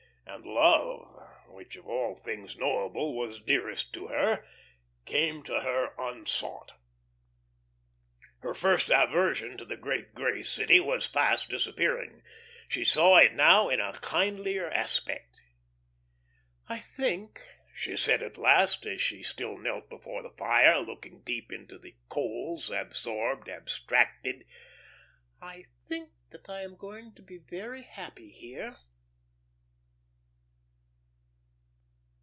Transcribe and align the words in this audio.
And 0.33 0.45
love, 0.45 1.29
which 1.49 1.75
of 1.75 1.87
all 1.87 2.15
things 2.15 2.57
knowable 2.57 3.15
was 3.17 3.41
dearest 3.41 3.91
to 3.93 4.07
her, 4.07 4.45
came 5.05 5.43
to 5.43 5.59
her 5.59 5.93
unsought. 5.97 6.71
Her 8.39 8.53
first 8.53 8.89
aversion 8.89 9.57
to 9.57 9.65
the 9.65 9.75
Great 9.75 10.15
Grey 10.15 10.41
City 10.43 10.79
was 10.79 11.05
fast 11.05 11.49
disappearing. 11.49 12.23
She 12.69 12.85
saw 12.85 13.17
it 13.17 13.33
now 13.33 13.67
in 13.67 13.81
a 13.81 13.91
kindlier 13.99 14.69
aspect. 14.69 15.41
"I 16.69 16.79
think," 16.79 17.45
she 17.75 17.97
said 17.97 18.23
at 18.23 18.37
last, 18.37 18.85
as 18.85 19.01
she 19.01 19.23
still 19.23 19.57
knelt 19.57 19.89
before 19.89 20.23
the 20.23 20.31
fire, 20.31 20.79
looking 20.79 21.21
deep 21.23 21.51
into 21.51 21.77
the 21.77 21.97
coals, 22.07 22.69
absorbed, 22.71 23.49
abstracted, 23.49 24.45
"I 25.41 25.65
think 25.89 26.11
that 26.29 26.49
I 26.49 26.61
am 26.61 26.77
going 26.77 27.13
to 27.15 27.21
be 27.21 27.37
very 27.37 27.81
happy 27.81 28.29
here." 28.31 28.77